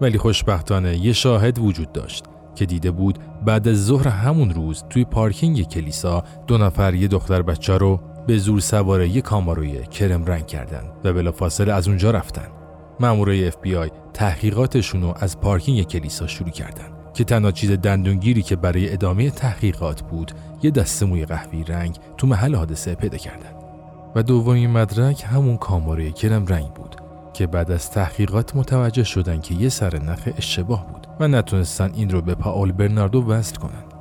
ولی 0.00 0.18
خوشبختانه 0.18 0.96
یه 0.96 1.12
شاهد 1.12 1.58
وجود 1.58 1.92
داشت 1.92 2.24
که 2.54 2.66
دیده 2.66 2.90
بود 2.90 3.18
بعد 3.44 3.68
از 3.68 3.86
ظهر 3.86 4.08
همون 4.08 4.50
روز 4.50 4.84
توی 4.90 5.04
پارکینگ 5.04 5.68
کلیسا 5.68 6.24
دو 6.46 6.58
نفر 6.58 6.94
یه 6.94 7.08
دختر 7.08 7.42
بچه 7.42 7.76
رو 7.76 8.00
به 8.26 8.38
زور 8.38 8.60
سوار 8.60 9.02
یک 9.02 9.24
کاماروی 9.24 9.86
کرم 9.86 10.24
رنگ 10.24 10.46
کردن 10.46 10.82
و 11.04 11.12
بلا 11.12 11.32
فاصله 11.32 11.72
از 11.72 11.88
اونجا 11.88 12.10
رفتن. 12.10 12.48
مامورای 13.00 13.50
FBI 13.50 13.90
تحقیقاتشون 14.14 15.02
رو 15.02 15.14
از 15.20 15.40
پارکینگ 15.40 15.82
کلیسا 15.82 16.26
شروع 16.26 16.50
کردن 16.50 16.84
که 17.14 17.24
تنها 17.24 17.52
چیز 17.52 17.70
دندونگیری 17.70 18.42
که 18.42 18.56
برای 18.56 18.92
ادامه 18.92 19.30
تحقیقات 19.30 20.02
بود 20.02 20.32
یه 20.62 20.70
دسته 20.70 21.06
موی 21.06 21.24
قهوی 21.24 21.64
رنگ 21.64 21.96
تو 22.16 22.26
محل 22.26 22.54
حادثه 22.54 22.94
پیدا 22.94 23.18
کردن 23.18 23.50
و 24.14 24.22
دومین 24.22 24.70
مدرک 24.70 25.24
همون 25.26 25.56
کاماروی 25.56 26.12
کرم 26.12 26.46
رنگ 26.46 26.72
بود 26.72 26.96
که 27.32 27.46
بعد 27.46 27.70
از 27.70 27.90
تحقیقات 27.90 28.56
متوجه 28.56 29.04
شدن 29.04 29.40
که 29.40 29.54
یه 29.54 29.68
سر 29.68 30.02
نخ 30.02 30.28
اشتباه 30.36 30.86
بود 30.86 31.06
و 31.20 31.28
نتونستن 31.28 31.90
این 31.94 32.10
رو 32.10 32.22
به 32.22 32.34
پاول 32.34 32.72
برناردو 32.72 33.22
وصل 33.22 33.56
کنن 33.56 33.95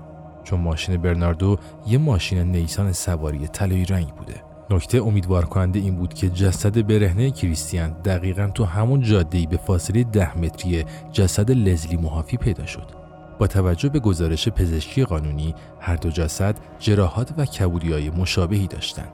چون 0.46 0.60
ماشین 0.60 0.98
برناردو 0.98 1.58
یه 1.88 1.98
ماشین 1.98 2.52
نیسان 2.52 2.92
سواری 2.92 3.48
طلایی 3.48 3.86
رنگ 3.86 4.08
بوده. 4.08 4.44
نکته 4.70 4.98
امیدوار 4.98 5.46
کننده 5.46 5.80
این 5.80 5.96
بود 5.96 6.14
که 6.14 6.30
جسد 6.30 6.88
برهنه 6.88 7.32
کریستیان 7.32 7.92
دقیقا 8.06 8.48
تو 8.48 8.66
همون 8.66 9.02
جاده 9.02 9.48
به 9.48 9.58
فاصله 9.58 10.04
ده 10.04 10.38
متری 10.38 10.86
جسد 11.12 11.52
لزلی 11.52 11.98
محافی 11.98 12.38
پیدا 12.38 12.66
شد. 12.66 13.06
با 13.40 13.48
توجه 13.48 13.90
به 13.90 14.00
گزارش 14.00 14.50
پزشکی 14.50 15.04
قانونی 15.04 15.56
هر 15.80 15.96
دو 15.96 16.10
جسد 16.10 16.56
جراحات 16.80 17.34
و 17.38 17.46
کبودی 17.46 17.94
های 17.94 18.10
مشابهی 18.10 18.68
داشتند 18.68 19.14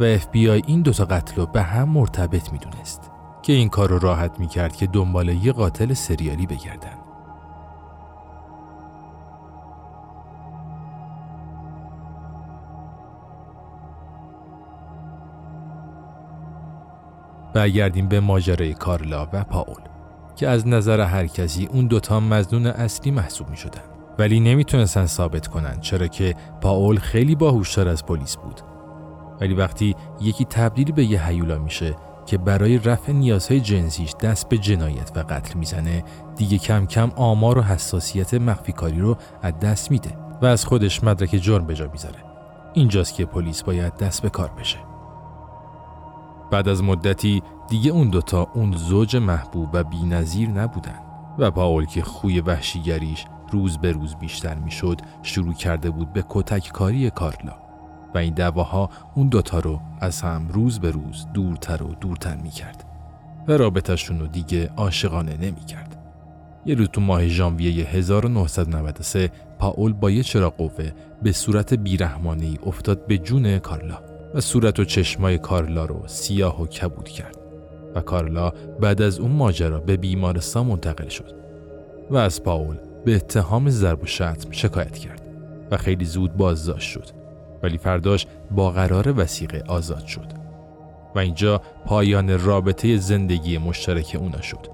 و 0.00 0.18
FBI 0.18 0.62
این 0.66 0.82
دوتا 0.82 1.04
قتل 1.04 1.36
رو 1.36 1.46
به 1.46 1.62
هم 1.62 1.88
مرتبط 1.88 2.52
می‌دونست 2.52 3.10
که 3.42 3.52
این 3.52 3.68
کار 3.68 3.88
رو 3.88 3.98
راحت 3.98 4.40
می‌کرد 4.40 4.76
که 4.76 4.86
دنبال 4.86 5.28
یه 5.28 5.52
قاتل 5.52 5.92
سریالی 5.92 6.46
بگردن. 6.46 6.97
برگردیم 17.54 18.08
به 18.08 18.20
ماجرای 18.20 18.74
کارلا 18.74 19.28
و 19.32 19.44
پاول 19.44 19.82
که 20.36 20.48
از 20.48 20.66
نظر 20.66 21.00
هر 21.00 21.26
کسی 21.26 21.68
اون 21.72 21.86
دوتا 21.86 22.20
مزنون 22.20 22.66
اصلی 22.66 23.10
محسوب 23.10 23.50
می 23.50 23.56
شدن. 23.56 23.82
ولی 24.18 24.40
نمی‌تونستن 24.40 25.06
ثابت 25.06 25.46
کنن 25.46 25.80
چرا 25.80 26.06
که 26.06 26.34
پاول 26.60 26.98
خیلی 26.98 27.34
باهوشتر 27.34 27.88
از 27.88 28.06
پلیس 28.06 28.36
بود. 28.36 28.60
ولی 29.40 29.54
وقتی 29.54 29.96
یکی 30.20 30.44
تبدیل 30.44 30.92
به 30.92 31.04
یه 31.04 31.26
هیولا 31.26 31.58
میشه 31.58 31.96
که 32.26 32.38
برای 32.38 32.78
رفع 32.78 33.12
نیازهای 33.12 33.60
جنسیش 33.60 34.14
دست 34.22 34.48
به 34.48 34.58
جنایت 34.58 35.12
و 35.16 35.24
قتل 35.28 35.58
می‌زنه 35.58 36.04
دیگه 36.36 36.58
کم 36.58 36.86
کم 36.86 37.10
آمار 37.16 37.58
و 37.58 37.62
حساسیت 37.62 38.34
مخفی 38.34 38.72
کاری 38.72 38.98
رو 38.98 39.16
از 39.42 39.58
دست 39.58 39.90
میده 39.90 40.10
و 40.42 40.46
از 40.46 40.64
خودش 40.64 41.04
مدرک 41.04 41.30
جرم 41.30 41.66
به 41.66 41.74
جا 41.74 41.88
می‌ذاره. 41.92 42.18
اینجاست 42.74 43.14
که 43.14 43.24
پلیس 43.24 43.62
باید 43.62 43.96
دست 43.96 44.22
به 44.22 44.30
کار 44.30 44.50
بشه. 44.58 44.87
بعد 46.50 46.68
از 46.68 46.82
مدتی 46.82 47.42
دیگه 47.68 47.90
اون 47.90 48.08
دوتا 48.08 48.50
اون 48.54 48.72
زوج 48.72 49.16
محبوب 49.16 49.68
و 49.72 49.84
نظیر 50.06 50.48
نبودن 50.48 50.98
و 51.38 51.50
پاول 51.50 51.84
که 51.84 52.02
خوی 52.02 52.40
وحشیگریش 52.40 53.26
روز 53.52 53.78
به 53.78 53.92
روز 53.92 54.16
بیشتر 54.16 54.54
می‌شد 54.54 55.00
شروع 55.22 55.54
کرده 55.54 55.90
بود 55.90 56.12
به 56.12 56.24
کتک 56.28 56.68
کاری 56.68 57.10
کارلا 57.10 57.56
و 58.14 58.18
این 58.18 58.34
دعواها 58.34 58.90
اون 59.14 59.28
دوتا 59.28 59.58
رو 59.58 59.80
از 60.00 60.22
هم 60.22 60.48
روز 60.48 60.80
به 60.80 60.90
روز 60.90 61.26
دورتر 61.34 61.82
و 61.82 61.94
دورتر 61.94 62.36
می‌کرد 62.36 62.84
و 63.48 63.52
رابطهشون 63.52 64.20
رو 64.20 64.26
دیگه 64.26 64.70
عاشقانه 64.76 65.36
نمی‌کرد. 65.36 65.94
یه 66.66 66.74
روز 66.74 66.88
تو 66.88 67.00
ماه 67.00 67.28
ژانویه 67.28 67.86
1993 67.86 69.30
پاول 69.58 69.92
با 69.92 70.10
یه 70.10 70.22
چرا 70.22 70.50
قوه 70.50 70.92
به 71.22 71.32
صورت 71.32 71.74
بیرحمانه 71.74 72.58
افتاد 72.66 73.06
به 73.06 73.18
جون 73.18 73.58
کارلا 73.58 74.07
و 74.34 74.40
صورت 74.40 74.80
و 74.80 74.84
چشمای 74.84 75.38
کارلا 75.38 75.84
رو 75.84 76.02
سیاه 76.06 76.62
و 76.62 76.66
کبود 76.66 77.08
کرد 77.08 77.38
و 77.94 78.00
کارلا 78.00 78.52
بعد 78.80 79.02
از 79.02 79.18
اون 79.18 79.30
ماجرا 79.30 79.78
به 79.78 79.96
بیمارستان 79.96 80.66
منتقل 80.66 81.08
شد 81.08 81.34
و 82.10 82.16
از 82.16 82.42
پاول 82.42 82.76
به 83.04 83.16
اتهام 83.16 83.70
ضرب 83.70 84.02
و 84.02 84.06
شتم 84.06 84.50
شکایت 84.50 84.98
کرد 84.98 85.22
و 85.70 85.76
خیلی 85.76 86.04
زود 86.04 86.36
بازداشت 86.36 86.90
شد 86.90 87.06
ولی 87.62 87.78
فرداش 87.78 88.26
با 88.50 88.70
قرار 88.70 89.20
وسیقه 89.20 89.64
آزاد 89.68 90.06
شد 90.06 90.26
و 91.14 91.18
اینجا 91.18 91.62
پایان 91.86 92.44
رابطه 92.44 92.96
زندگی 92.96 93.58
مشترک 93.58 94.16
اونا 94.20 94.40
شد. 94.40 94.68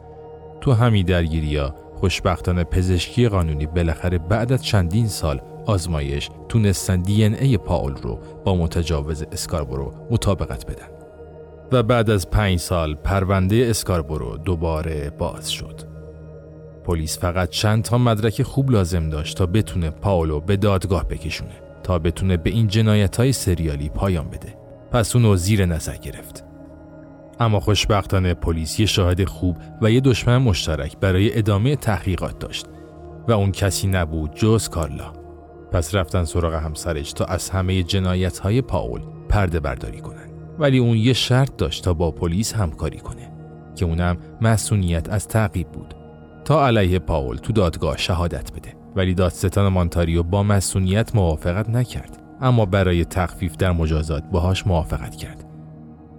تو 0.61 0.73
همین 0.73 1.07
درگیری 1.07 1.57
ها 1.57 1.75
خوشبختانه 1.95 2.65
پزشکی 2.65 3.29
قانونی 3.29 3.67
بالاخره 3.67 4.19
بعد 4.19 4.53
از 4.53 4.65
چندین 4.65 5.09
سال 5.09 5.41
آزمایش 5.67 6.31
تونستن 6.49 7.03
دی 7.03 7.25
ای 7.25 7.59
پاول 7.59 7.95
رو 7.95 8.19
با 8.45 8.55
متجاوز 8.55 9.23
اسکاربرو 9.33 9.93
مطابقت 10.11 10.67
بدن. 10.67 10.89
و 11.73 11.83
بعد 11.83 12.11
از 12.11 12.31
پنج 12.31 12.59
سال 12.59 12.95
پرونده 12.95 13.67
اسکاربرو 13.71 14.37
دوباره 14.37 15.11
باز 15.11 15.53
شد. 15.53 15.81
پلیس 16.85 17.19
فقط 17.19 17.49
چند 17.49 17.83
تا 17.83 17.99
مدرک 17.99 18.43
خوب 18.43 18.71
لازم 18.71 19.11
داشت 19.11 19.37
تا 19.37 19.47
بتونه 19.47 19.91
پاولو 19.91 20.41
به 20.41 20.57
دادگاه 20.57 21.09
بکشونه 21.09 21.55
تا 21.83 21.99
بتونه 21.99 22.37
به 22.37 22.51
این 22.51 22.69
جنایت 22.69 23.17
های 23.17 23.33
سریالی 23.33 23.89
پایان 23.89 24.29
بده. 24.29 24.55
پس 24.93 25.17
اونو 25.17 25.37
زیر 25.37 25.67
نظر 25.67 25.97
گرفت. 25.97 26.45
اما 27.41 27.61
خوشبختانه 27.61 28.35
پلیس 28.35 28.81
یه 28.81 28.87
شاهد 28.87 29.25
خوب 29.25 29.59
و 29.83 29.91
یه 29.91 30.01
دشمن 30.01 30.39
مشترک 30.39 30.97
برای 30.97 31.39
ادامه 31.39 31.77
تحقیقات 31.77 32.39
داشت 32.39 32.67
و 33.29 33.33
اون 33.33 33.53
کسی 33.53 33.87
نبود 33.87 34.35
جز 34.35 34.69
کارلا. 34.69 35.13
پس 35.73 35.95
رفتن 35.95 36.25
سراغ 36.25 36.55
همسرش 36.55 37.13
تا 37.13 37.25
از 37.25 37.51
همه 37.51 37.83
جنایت 37.83 38.39
های 38.39 38.63
پاول 38.63 39.01
پرده 39.29 39.61
برداری 39.61 40.01
کنن. 40.01 40.29
ولی 40.59 40.79
اون 40.79 40.97
یه 40.97 41.13
شرط 41.13 41.57
داشت 41.57 41.85
تا 41.85 41.95
با 41.95 42.11
پلیس 42.11 42.55
همکاری 42.55 42.99
کنه 42.99 43.33
که 43.77 43.85
اونم 43.85 44.17
مسئولیت 44.41 45.09
از 45.09 45.29
تعقیب 45.29 45.69
بود. 45.69 45.95
تا 46.45 46.67
علیه 46.67 46.99
پاول 46.99 47.37
تو 47.37 47.53
دادگاه 47.53 47.97
شهادت 47.97 48.53
بده. 48.53 48.75
ولی 48.97 49.15
دادستان 49.15 49.69
مانتاریو 49.69 50.23
با 50.23 50.43
مسئولیت 50.43 51.15
موافقت 51.15 51.71
نکرد. 51.71 52.23
اما 52.41 52.67
برای 52.67 53.05
تخفیف 53.05 53.57
در 53.57 53.73
مجازات 53.73 54.25
باهاش 54.33 54.67
موافقت 54.67 55.17
کرد. 55.17 55.44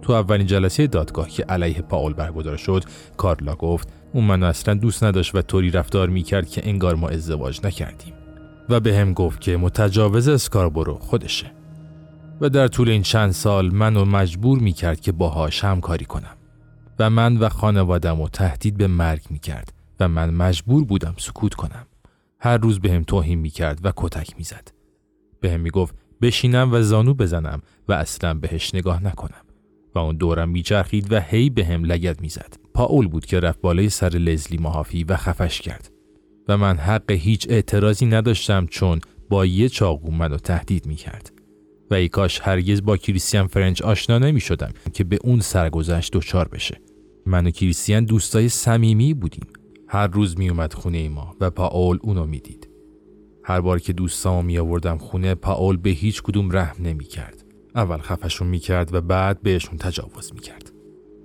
تو 0.06 0.12
اولین 0.12 0.46
جلسه 0.46 0.86
دادگاه 0.86 1.28
که 1.28 1.44
علیه 1.44 1.82
پاول 1.82 2.12
برگزار 2.12 2.56
شد 2.56 2.84
کارلا 3.16 3.54
گفت 3.54 3.88
اون 4.12 4.24
منو 4.24 4.46
اصلا 4.46 4.74
دوست 4.74 5.04
نداشت 5.04 5.34
و 5.34 5.42
طوری 5.42 5.70
رفتار 5.70 6.08
می‌کرد 6.08 6.48
که 6.48 6.68
انگار 6.68 6.94
ما 6.94 7.08
ازدواج 7.08 7.60
نکردیم. 7.64 8.14
و 8.68 8.80
به 8.80 8.96
هم 8.96 9.12
گفت 9.12 9.40
که 9.40 9.56
متجاوز 9.56 10.28
اسکاربرو 10.28 10.98
خودشه. 10.98 11.52
و 12.40 12.48
در 12.48 12.68
طول 12.68 12.88
این 12.88 13.02
چند 13.02 13.30
سال 13.30 13.70
منو 13.74 14.04
مجبور 14.04 14.58
می‌کرد 14.58 15.00
که 15.00 15.12
باهاش 15.12 15.64
همکاری 15.64 16.04
کنم. 16.04 16.36
و 16.98 17.10
من 17.10 17.36
و 17.36 17.48
خانوادم 17.48 18.20
و 18.20 18.28
تهدید 18.28 18.76
به 18.76 18.86
مرگ 18.86 19.22
می‌کرد 19.30 19.72
و 20.00 20.08
من 20.08 20.30
مجبور 20.30 20.84
بودم 20.84 21.14
سکوت 21.18 21.54
کنم. 21.54 21.86
هر 22.40 22.56
روز 22.56 22.80
به 22.80 23.04
توهین 23.06 23.38
می‌کرد 23.38 23.80
و 23.82 23.92
کتک 23.96 24.36
می‌زد. 24.36 24.72
به 25.40 25.52
هم 25.52 25.60
می‌گفت 25.60 25.94
بشینم 26.22 26.72
و 26.72 26.82
زانو 26.82 27.14
بزنم 27.14 27.62
و 27.88 27.92
اصلا 27.92 28.34
بهش 28.34 28.74
نگاه 28.74 29.04
نکنم. 29.04 29.45
و 29.96 29.98
اون 29.98 30.16
دورم 30.16 30.48
میچرخید 30.48 31.12
و 31.12 31.20
هی 31.20 31.50
به 31.50 31.64
هم 31.64 31.84
لگد 31.84 32.20
می‌زد. 32.20 32.56
پاول 32.74 33.08
بود 33.08 33.26
که 33.26 33.40
رفت 33.40 33.60
بالای 33.60 33.88
سر 33.88 34.08
لزلی 34.08 34.58
ماهافی 34.58 35.04
و 35.04 35.16
خفش 35.16 35.60
کرد. 35.60 35.90
و 36.48 36.56
من 36.56 36.76
حق 36.76 37.10
هیچ 37.10 37.46
اعتراضی 37.50 38.06
نداشتم 38.06 38.66
چون 38.66 39.00
با 39.30 39.46
یه 39.46 39.68
چاقو 39.68 40.10
منو 40.10 40.36
تهدید 40.36 40.86
می‌کرد. 40.86 41.32
و 41.90 41.94
ای 41.94 42.08
کاش 42.08 42.40
هرگز 42.40 42.82
با 42.82 42.96
کریستیان 42.96 43.46
فرنج 43.46 43.82
آشنا 43.82 44.18
نمی 44.18 44.40
شدم 44.40 44.72
که 44.92 45.04
به 45.04 45.18
اون 45.24 45.40
سرگذشت 45.40 46.12
دچار 46.12 46.48
بشه. 46.48 46.80
من 47.26 47.46
و 47.46 47.50
کریستیان 47.50 48.04
دوستای 48.04 48.48
صمیمی 48.48 49.14
بودیم. 49.14 49.46
هر 49.88 50.06
روز 50.06 50.38
می 50.38 50.48
اومد 50.48 50.72
خونه 50.72 51.08
ما 51.08 51.36
و 51.40 51.50
پاول 51.50 51.98
اونو 52.02 52.26
می‌دید. 52.26 52.68
هر 53.44 53.60
بار 53.60 53.78
که 53.78 53.92
دوستامو 53.92 54.42
می 54.42 54.58
آوردم 54.58 54.98
خونه 54.98 55.34
پاول 55.34 55.76
به 55.76 55.90
هیچ 55.90 56.22
کدوم 56.22 56.56
رحم 56.56 56.82
نمی 56.82 57.04
کرد 57.04 57.45
اول 57.76 57.98
خفشون 57.98 58.48
می 58.48 58.58
کرد 58.58 58.94
و 58.94 59.00
بعد 59.00 59.42
بهشون 59.42 59.78
تجاوز 59.78 60.32
می 60.34 60.40
کرد 60.40 60.72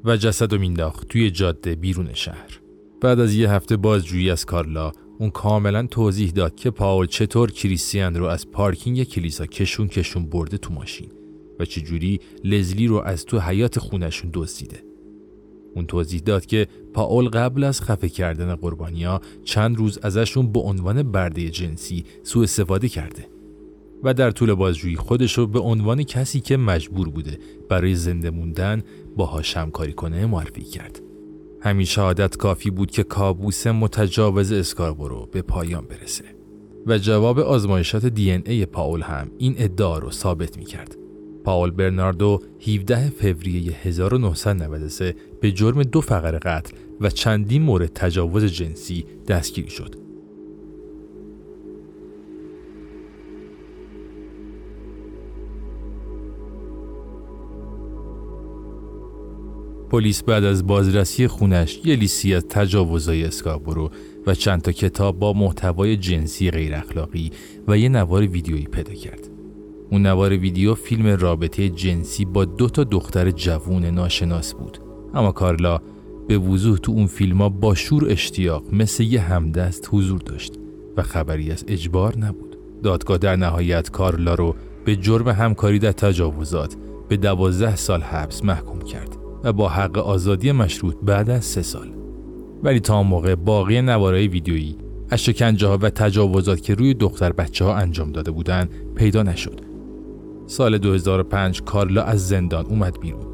و 0.03 0.17
جسد 0.17 0.53
و 0.53 0.57
مینداخت 0.57 1.07
توی 1.07 1.31
جاده 1.31 1.75
بیرون 1.75 2.13
شهر 2.13 2.59
بعد 3.01 3.19
از 3.19 3.33
یه 3.33 3.51
هفته 3.51 3.77
بازجویی 3.77 4.29
از 4.29 4.45
کارلا 4.45 4.91
اون 5.19 5.29
کاملا 5.29 5.87
توضیح 5.87 6.31
داد 6.31 6.55
که 6.55 6.69
پاول 6.69 7.05
چطور 7.05 7.51
کریستیان 7.51 8.15
رو 8.15 8.25
از 8.25 8.51
پارکینگ 8.51 9.03
کلیسا 9.03 9.45
کشون 9.45 9.87
کشون 9.87 10.25
برده 10.25 10.57
تو 10.57 10.73
ماشین 10.73 11.11
و 11.59 11.65
چجوری 11.65 12.19
لزلی 12.43 12.87
رو 12.87 13.01
از 13.01 13.25
تو 13.25 13.39
حیات 13.39 13.79
خونشون 13.79 14.29
دزدیده. 14.33 14.83
اون 15.75 15.85
توضیح 15.85 16.21
داد 16.21 16.45
که 16.45 16.67
پاول 16.93 17.29
قبل 17.29 17.63
از 17.63 17.81
خفه 17.81 18.09
کردن 18.09 18.55
قربانیا 18.55 19.21
چند 19.43 19.77
روز 19.77 19.99
ازشون 20.01 20.51
به 20.51 20.59
عنوان 20.59 21.03
برده 21.11 21.49
جنسی 21.49 22.05
سوء 22.23 22.43
استفاده 22.43 22.89
کرده 22.89 23.27
و 24.03 24.13
در 24.13 24.31
طول 24.31 24.53
بازجویی 24.53 24.95
خودش 24.95 25.37
رو 25.37 25.47
به 25.47 25.59
عنوان 25.59 26.03
کسی 26.03 26.39
که 26.39 26.57
مجبور 26.57 27.09
بوده 27.09 27.39
برای 27.69 27.95
زنده 27.95 28.29
موندن 28.29 28.81
باهاش 29.17 29.57
همکاری 29.57 29.93
کنه 29.93 30.25
معرفی 30.25 30.61
کرد. 30.61 31.01
همین 31.61 31.85
شهادت 31.85 32.37
کافی 32.37 32.69
بود 32.69 32.91
که 32.91 33.03
کابوس 33.03 33.67
متجاوز 33.67 34.51
اسکاربرو 34.51 35.29
به 35.31 35.41
پایان 35.41 35.85
برسه 35.85 36.25
و 36.87 36.97
جواب 36.97 37.39
آزمایشات 37.39 38.05
دی 38.05 38.31
ای 38.31 38.65
پاول 38.65 39.01
هم 39.01 39.31
این 39.37 39.55
ادعا 39.57 39.97
رو 39.97 40.11
ثابت 40.11 40.57
می 40.57 40.65
کرد. 40.65 40.95
پاول 41.43 41.71
برناردو 41.71 42.39
17 42.67 43.09
فوریه 43.09 43.73
1993 43.83 45.15
به 45.41 45.51
جرم 45.51 45.83
دو 45.83 46.01
فقر 46.01 46.37
قتل 46.37 46.77
و 47.01 47.09
چندین 47.09 47.61
مورد 47.61 47.93
تجاوز 47.93 48.45
جنسی 48.45 49.05
دستگیری 49.27 49.69
شد. 49.69 50.00
پلیس 59.91 60.23
بعد 60.23 60.43
از 60.43 60.67
بازرسی 60.67 61.27
خونش 61.27 61.81
یه 61.85 61.95
لیستی 61.95 62.35
از 62.35 62.45
تجاوزهای 62.47 63.23
اسکابرو 63.23 63.91
و 64.27 64.35
چند 64.35 64.61
تا 64.61 64.71
کتاب 64.71 65.19
با 65.19 65.33
محتوای 65.33 65.97
جنسی 65.97 66.51
غیر 66.51 66.75
اخلاقی 66.75 67.31
و 67.67 67.77
یه 67.77 67.89
نوار 67.89 68.21
ویدیویی 68.21 68.65
پیدا 68.65 68.93
کرد. 68.93 69.29
اون 69.89 70.01
نوار 70.01 70.37
ویدیو 70.37 70.73
فیلم 70.73 71.07
رابطه 71.07 71.69
جنسی 71.69 72.25
با 72.25 72.45
دو 72.45 72.69
تا 72.69 72.83
دختر 72.83 73.31
جوون 73.31 73.85
ناشناس 73.85 74.53
بود. 74.53 74.77
اما 75.13 75.31
کارلا 75.31 75.79
به 76.27 76.37
وضوح 76.37 76.77
تو 76.77 76.91
اون 76.91 77.07
فیلم 77.07 77.37
ها 77.37 77.49
با 77.49 77.75
شور 77.75 78.11
اشتیاق 78.11 78.63
مثل 78.73 79.03
یه 79.03 79.21
همدست 79.21 79.89
حضور 79.91 80.19
داشت 80.19 80.53
و 80.97 81.01
خبری 81.01 81.51
از 81.51 81.65
اجبار 81.67 82.17
نبود. 82.17 82.57
دادگاه 82.83 83.17
در 83.17 83.35
نهایت 83.35 83.89
کارلا 83.89 84.35
رو 84.35 84.55
به 84.85 84.95
جرم 84.95 85.27
همکاری 85.27 85.79
در 85.79 85.91
تجاوزات 85.91 86.75
به 87.09 87.17
دوازده 87.17 87.75
سال 87.75 88.01
حبس 88.01 88.43
محکوم 88.43 88.79
کرد. 88.79 89.20
و 89.43 89.53
با 89.53 89.69
حق 89.69 89.97
آزادی 89.97 90.51
مشروط 90.51 90.95
بعد 91.03 91.29
از 91.29 91.45
سه 91.45 91.61
سال. 91.61 91.87
ولی 92.63 92.79
تا 92.79 93.03
موقع 93.03 93.35
باقی 93.35 93.81
نوارای 93.81 94.27
ویدیویی 94.27 94.75
از 95.09 95.23
شکنجه 95.23 95.67
ها 95.67 95.77
و 95.81 95.89
تجاوزات 95.89 96.61
که 96.61 96.75
روی 96.75 96.93
دختر 96.93 97.31
بچه 97.31 97.65
ها 97.65 97.75
انجام 97.75 98.11
داده 98.11 98.31
بودند 98.31 98.69
پیدا 98.95 99.23
نشد. 99.23 99.61
سال 100.47 100.77
2005 100.77 101.61
کارلا 101.61 102.03
از 102.03 102.27
زندان 102.27 102.65
اومد 102.65 102.99
بیرون 102.99 103.25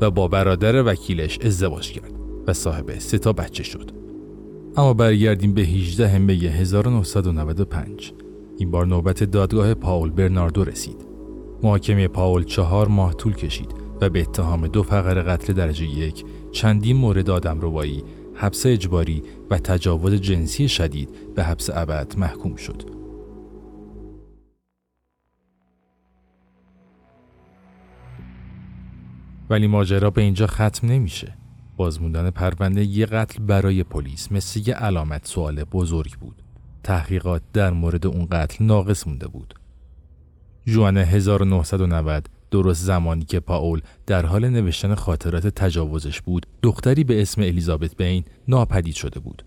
و 0.00 0.10
با 0.10 0.28
برادر 0.28 0.82
وکیلش 0.86 1.38
ازدواج 1.38 1.92
کرد 1.92 2.12
و 2.46 2.52
صاحب 2.52 2.98
سه 2.98 3.18
تا 3.18 3.32
بچه 3.32 3.62
شد. 3.62 3.90
اما 4.76 4.94
برگردیم 4.94 5.54
به 5.54 5.62
18 5.62 6.18
می 6.18 6.46
1995 6.46 8.12
این 8.58 8.70
بار 8.70 8.86
نوبت 8.86 9.24
دادگاه 9.24 9.74
پاول 9.74 10.10
برناردو 10.10 10.64
رسید. 10.64 11.06
محاکمه 11.62 12.08
پاول 12.08 12.44
چهار 12.44 12.88
ماه 12.88 13.14
طول 13.14 13.34
کشید. 13.34 13.83
و 14.00 14.10
به 14.10 14.20
اتهام 14.20 14.66
دو 14.66 14.82
فقر 14.82 15.22
قتل 15.22 15.52
درجه 15.52 15.86
یک 15.86 16.24
چندین 16.52 16.96
مورد 16.96 17.30
آدم 17.30 17.60
روایی، 17.60 18.04
حبس 18.34 18.66
اجباری 18.66 19.22
و 19.50 19.58
تجاوز 19.58 20.14
جنسی 20.14 20.68
شدید 20.68 21.34
به 21.34 21.44
حبس 21.44 21.70
ابد 21.70 22.14
محکوم 22.18 22.56
شد. 22.56 22.82
ولی 29.50 29.66
ماجرا 29.66 30.10
به 30.10 30.22
اینجا 30.22 30.46
ختم 30.46 30.88
نمیشه. 30.88 31.36
بازموندن 31.76 32.30
پرونده 32.30 32.84
یه 32.84 33.06
قتل 33.06 33.42
برای 33.42 33.82
پلیس 33.82 34.32
مثل 34.32 34.68
یه 34.68 34.74
علامت 34.74 35.26
سوال 35.26 35.64
بزرگ 35.64 36.12
بود. 36.12 36.42
تحقیقات 36.82 37.42
در 37.52 37.70
مورد 37.70 38.06
اون 38.06 38.26
قتل 38.30 38.64
ناقص 38.64 39.06
مونده 39.06 39.28
بود. 39.28 39.54
جوان 40.66 40.96
1990 40.96 42.28
درست 42.54 42.84
زمانی 42.84 43.24
که 43.24 43.40
پاول 43.40 43.80
در 44.06 44.26
حال 44.26 44.48
نوشتن 44.48 44.94
خاطرات 44.94 45.46
تجاوزش 45.46 46.20
بود 46.20 46.46
دختری 46.62 47.04
به 47.04 47.22
اسم 47.22 47.40
الیزابت 47.40 47.96
بین 47.96 48.24
ناپدید 48.48 48.94
شده 48.94 49.20
بود 49.20 49.42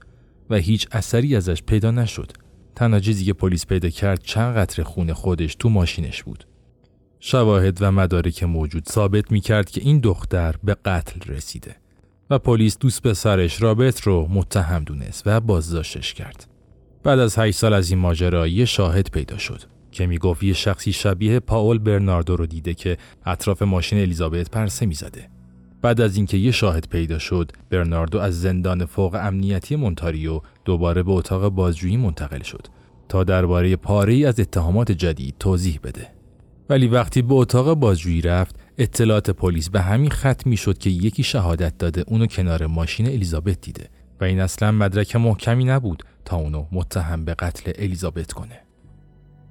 و 0.50 0.56
هیچ 0.56 0.88
اثری 0.91 1.36
ازش 1.36 1.63
پیدا 1.63 1.91
نشد. 1.91 2.32
تنها 2.76 3.00
چیزی 3.00 3.26
که 3.26 3.34
پلیس 3.34 3.65
پیدا 3.65 3.89
کرد 3.89 4.22
چند 4.24 4.56
قطره 4.56 4.84
خون 4.86 5.13
خودش 5.13 5.56
تو 5.56 5.70
ماشینش 5.70 6.24
بود. 6.24 6.48
شواهد 7.20 7.78
و 7.82 7.91
مدارک 7.91 8.43
موجود 8.43 8.89
ثابت 8.89 9.32
می 9.32 9.41
کرد 9.41 9.70
که 9.70 9.82
این 9.82 10.00
دختر 10.00 10.56
به 10.63 10.74
قتل 10.86 11.34
رسیده 11.34 11.76
و 12.30 12.39
پلیس 12.39 12.78
دوست 12.78 13.02
پسرش 13.02 13.62
رابرت 13.62 14.02
رو 14.02 14.28
متهم 14.32 14.84
دونست 14.84 15.24
و 15.26 15.39
بازداشتش 15.39 16.13
کرد. 16.13 16.48
بعد 17.04 17.20
از 17.20 17.39
8 17.39 17.58
سال 17.58 17.74
از 17.74 17.89
این 17.89 18.00
ماجرا 18.00 18.48
یه 18.48 18.65
شاهد 18.65 19.10
پیدا 19.10 19.38
شد. 19.38 19.76
که 19.97 20.07
می‌گفت 20.07 20.43
یه 20.43 20.53
شخصی 20.53 20.93
شبیه 20.93 21.39
پاول 21.39 21.77
برناردو 21.77 22.36
رو 22.36 22.45
دیده 22.45 22.73
که 22.73 22.97
اطراف 23.25 23.62
ماشین 23.62 23.99
الیزابت 23.99 24.49
پرسه 24.49 24.86
می‌زده. 24.86 25.29
بعد 25.81 26.01
از 26.01 26.17
اینکه 26.17 26.38
یه 26.38 26.51
شاهد 26.51 26.88
پیدا 26.89 27.19
شد، 27.19 27.51
برناردو 27.69 28.19
از 28.19 28.41
زندان 28.41 28.86
فوق 28.86 29.17
امنیتی 29.21 29.75
مونتاریو 29.75 30.41
دوباره 30.65 31.03
به 31.03 31.12
اتاق 31.12 31.49
بازجویی 31.49 31.97
منتقل 31.97 32.41
شد 32.41 32.67
تا 33.10 33.23
درباره 33.23 33.75
پاره 33.75 34.27
از 34.27 34.39
اتهامات 34.39 34.91
جدید 34.91 35.36
توضیح 35.39 35.79
بده. 35.83 36.07
ولی 36.69 36.88
وقتی 36.88 37.21
به 37.21 37.33
اتاق 37.33 37.73
بازجویی 37.73 38.21
رفت، 38.21 38.55
اطلاعات 38.77 39.29
پلیس 39.29 39.69
به 39.69 39.81
همین 39.81 40.10
ختم 40.10 40.55
شد 40.55 40.77
که 40.77 40.89
یکی 40.89 41.23
شهادت 41.23 41.77
داده 41.77 42.03
اونو 42.07 42.25
کنار 42.25 42.67
ماشین 42.67 43.05
الیزابت 43.05 43.62
دیده 43.62 43.89
و 44.21 44.23
این 44.23 44.39
اصلا 44.39 44.71
مدرک 44.71 45.15
محکمی 45.15 45.63
نبود 45.65 46.03
تا 46.25 46.38
اونو 46.38 46.65
متهم 46.71 47.25
به 47.25 47.33
قتل 47.33 47.71
الیزابت 47.75 48.33
کنه. 48.33 48.66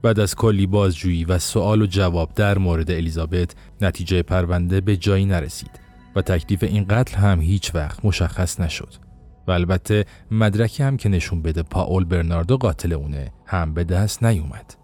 بعد 0.03 0.21
از 0.21 0.35
کلی 0.35 0.67
بازجویی 0.67 1.25
و 1.25 1.39
سوال 1.39 1.83
و 1.83 1.87
جواب 1.87 2.35
در 2.35 2.59
مورد 2.59 2.91
الیزابت 2.91 3.55
نتیجه 3.81 4.23
پرونده 4.23 4.81
به 4.81 4.97
جایی 4.97 5.25
نرسید 5.25 5.81
و 6.17 6.23
تکلیف 6.23 6.63
این 6.63 6.85
قتل 6.85 7.17
هم 7.17 7.41
هیچ 7.41 7.75
وقت 7.75 8.05
مشخص 8.05 8.61
نشد. 8.61 8.95
و 9.47 9.51
البته 9.51 10.05
مدرکی 10.31 10.83
هم 10.83 10.97
که 10.97 11.09
نشون 11.09 11.43
بده 11.43 11.63
پاول 11.63 12.05
برناردو 12.05 12.57
قاتل 12.57 12.93
اونه 12.93 13.33
هم 13.47 13.75
به 13.75 13.85
دست 13.85 14.23
نیومد. 14.23 14.75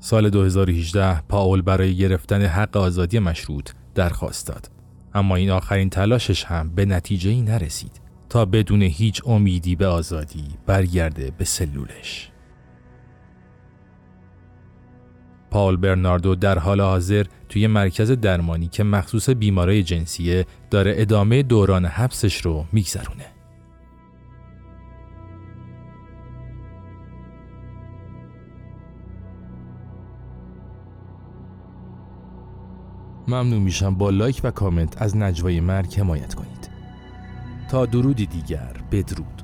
سال 0.00 0.30
2018 0.30 1.20
پاول 1.20 1.62
برای 1.62 1.96
گرفتن 1.96 2.42
حق 2.42 2.76
آزادی 2.76 3.18
مشروط 3.18 3.70
درخواست 3.94 4.46
داد. 4.46 4.70
اما 5.14 5.36
این 5.36 5.50
آخرین 5.50 5.90
تلاشش 5.90 6.44
هم 6.44 6.74
به 6.74 6.84
نتیجه 6.84 7.30
ای 7.30 7.42
نرسید 7.42 8.00
تا 8.28 8.44
بدون 8.44 8.82
هیچ 8.82 9.22
امیدی 9.26 9.76
به 9.76 9.86
آزادی 9.86 10.44
برگرده 10.66 11.32
به 11.38 11.44
سلولش. 11.44 12.31
پاول 15.52 15.76
برناردو 15.76 16.34
در 16.34 16.58
حال 16.58 16.80
حاضر 16.80 17.26
توی 17.48 17.66
مرکز 17.66 18.10
درمانی 18.10 18.68
که 18.68 18.84
مخصوص 18.84 19.30
بیمارای 19.30 19.82
جنسیه 19.82 20.46
داره 20.70 20.94
ادامه 20.96 21.42
دوران 21.42 21.84
حبسش 21.84 22.40
رو 22.40 22.64
میگذرونه. 22.72 23.26
ممنون 33.28 33.62
میشم 33.62 33.94
با 33.94 34.10
لایک 34.10 34.40
و 34.44 34.50
کامنت 34.50 35.02
از 35.02 35.16
نجوای 35.16 35.60
مرگ 35.60 35.94
حمایت 35.98 36.34
کنید 36.34 36.70
تا 37.70 37.86
درودی 37.86 38.26
دیگر 38.26 38.76
بدرود 38.92 39.41